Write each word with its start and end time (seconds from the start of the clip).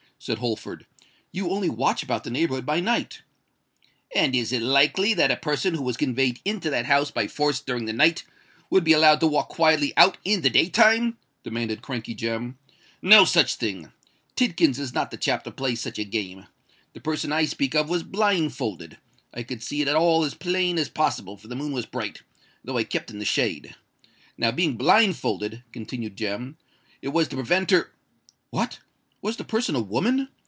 said 0.19 0.37
Holford. 0.37 0.85
"You 1.31 1.49
only 1.49 1.67
watch 1.67 2.03
about 2.03 2.23
the 2.23 2.29
neighbourhood 2.29 2.63
by 2.63 2.79
night." 2.79 3.23
"And 4.13 4.35
is 4.35 4.53
it 4.53 4.61
likely 4.61 5.15
that 5.15 5.31
a 5.31 5.35
person 5.35 5.73
who 5.73 5.81
was 5.81 5.97
conveyed 5.97 6.39
into 6.45 6.69
that 6.69 6.85
house 6.85 7.09
by 7.09 7.27
force 7.27 7.59
during 7.59 7.85
the 7.85 7.91
night, 7.91 8.23
would 8.69 8.83
be 8.83 8.93
allowed 8.93 9.19
to 9.21 9.27
walk 9.27 9.49
quietly 9.49 9.93
out 9.97 10.19
in 10.23 10.41
the 10.41 10.51
day 10.51 10.69
time?" 10.69 11.17
demanded 11.41 11.81
Crankey 11.81 12.13
Jem. 12.15 12.59
"No 13.01 13.25
such 13.25 13.55
thing! 13.55 13.91
Tidkins 14.35 14.77
is 14.77 14.93
not 14.93 15.09
the 15.09 15.17
chap 15.17 15.43
to 15.45 15.49
play 15.51 15.73
such 15.73 15.97
a 15.97 16.03
game. 16.03 16.45
The 16.93 17.01
person 17.01 17.31
I 17.31 17.45
speak 17.45 17.73
of 17.73 17.89
was 17.89 18.03
blindfolded—I 18.03 19.41
could 19.41 19.63
see 19.63 19.81
it 19.81 19.87
all 19.89 20.23
as 20.23 20.35
plain 20.35 20.77
as 20.77 20.87
possible, 20.87 21.35
for 21.35 21.47
the 21.47 21.55
moon 21.55 21.71
was 21.71 21.87
bright, 21.87 22.21
though 22.63 22.77
I 22.77 22.83
kept 22.83 23.09
in 23.09 23.17
the 23.17 23.25
shade. 23.25 23.73
Now, 24.37 24.51
being 24.51 24.77
blindfolded," 24.77 25.63
continued 25.71 26.15
Jem, 26.15 26.57
"it 27.01 27.07
was 27.07 27.27
to 27.29 27.35
prevent 27.37 27.71
her——" 27.71 27.91
"What? 28.51 28.77
was 29.23 29.37
the 29.37 29.43
person 29.43 29.75
a 29.75 29.79
woman?" 29.79 30.29